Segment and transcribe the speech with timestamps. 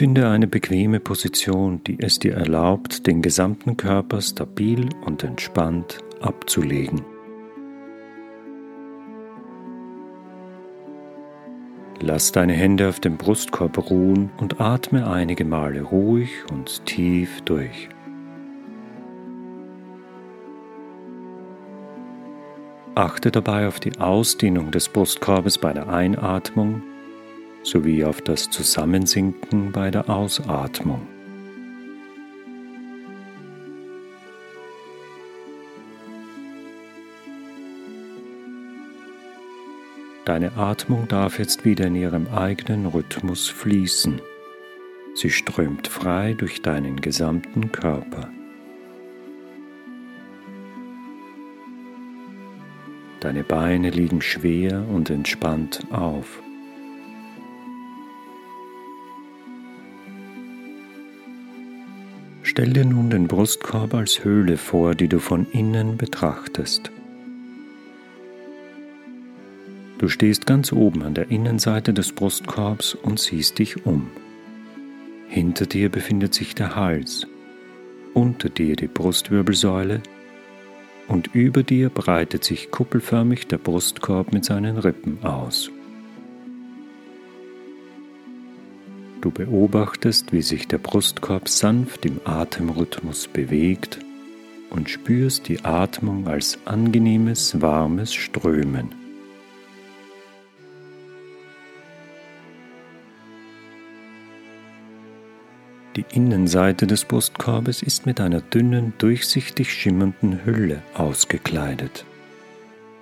[0.00, 7.02] Finde eine bequeme Position, die es dir erlaubt, den gesamten Körper stabil und entspannt abzulegen.
[12.00, 17.90] Lass deine Hände auf dem Brustkorb ruhen und atme einige Male ruhig und tief durch.
[22.94, 26.84] Achte dabei auf die Ausdehnung des Brustkorbes bei der Einatmung
[27.62, 31.06] sowie auf das Zusammensinken bei der Ausatmung.
[40.24, 44.20] Deine Atmung darf jetzt wieder in ihrem eigenen Rhythmus fließen.
[45.14, 48.30] Sie strömt frei durch deinen gesamten Körper.
[53.18, 56.40] Deine Beine liegen schwer und entspannt auf.
[62.50, 66.90] Stell dir nun den Brustkorb als Höhle vor, die du von innen betrachtest.
[69.98, 74.10] Du stehst ganz oben an der Innenseite des Brustkorbs und siehst dich um.
[75.28, 77.28] Hinter dir befindet sich der Hals,
[78.14, 80.02] unter dir die Brustwirbelsäule
[81.06, 85.70] und über dir breitet sich kuppelförmig der Brustkorb mit seinen Rippen aus.
[89.20, 93.98] Du beobachtest, wie sich der Brustkorb sanft im Atemrhythmus bewegt
[94.70, 98.94] und spürst die Atmung als angenehmes, warmes Strömen.
[105.96, 112.06] Die Innenseite des Brustkorbes ist mit einer dünnen, durchsichtig schimmernden Hülle ausgekleidet.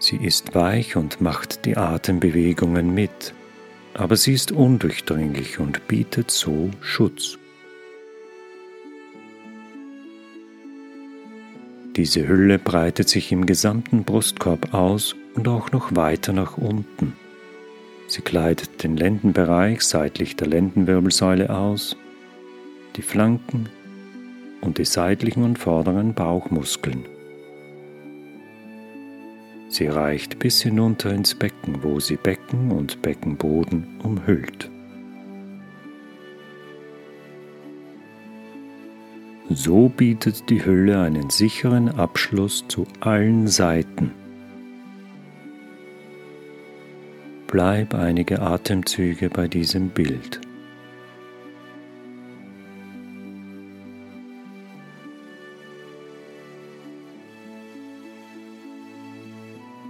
[0.00, 3.34] Sie ist weich und macht die Atembewegungen mit,
[3.94, 7.38] aber sie ist undurchdringlich und bietet so Schutz.
[11.96, 17.14] Diese Hülle breitet sich im gesamten Brustkorb aus und auch noch weiter nach unten.
[18.06, 21.96] Sie kleidet den Lendenbereich seitlich der Lendenwirbelsäule aus
[22.98, 23.68] die Flanken
[24.60, 27.04] und die seitlichen und vorderen Bauchmuskeln.
[29.78, 34.68] Sie reicht bis hinunter ins Becken, wo sie Becken und Beckenboden umhüllt.
[39.48, 44.10] So bietet die Hülle einen sicheren Abschluss zu allen Seiten.
[47.46, 50.40] Bleib einige Atemzüge bei diesem Bild.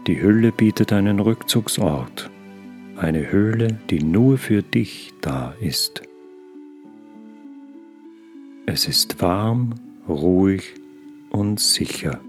[0.09, 2.31] Die Hülle bietet einen Rückzugsort,
[2.97, 6.01] eine Höhle, die nur für dich da ist.
[8.65, 9.75] Es ist warm,
[10.09, 10.77] ruhig
[11.29, 12.23] und sicher.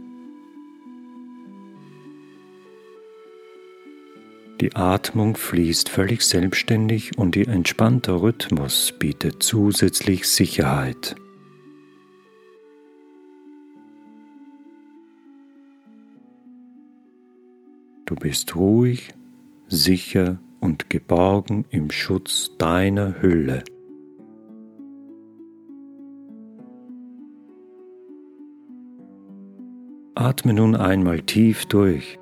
[4.60, 11.16] Die Atmung fließt völlig selbstständig und ihr entspannter Rhythmus bietet zusätzlich Sicherheit.
[18.20, 19.14] Bist ruhig,
[19.68, 23.64] sicher und geborgen im Schutz deiner Hülle.
[30.16, 32.20] Atme nun einmal tief durch.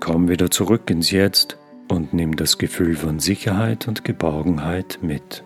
[0.00, 1.58] Komm wieder zurück ins Jetzt
[1.88, 5.44] und nimm das Gefühl von Sicherheit und Geborgenheit mit.